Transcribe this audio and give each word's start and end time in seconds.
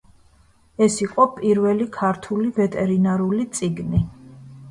ეს 0.85 0.95
იყო 1.05 1.25
პირველი 1.33 1.85
ქართული 1.99 2.49
ვეტერინარული 2.57 3.45
წიგნი. 3.59 4.01